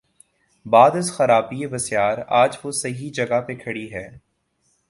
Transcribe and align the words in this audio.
بعد 0.65 0.95
از 0.95 1.11
خرابیٔ 1.11 1.67
بسیار، 1.67 2.17
اب 2.27 2.49
وہ 2.63 2.71
صحیح 2.71 3.11
جگہ 3.11 3.41
پہ 3.41 3.55
کھڑی 3.55 3.93
ہے۔ 3.93 4.17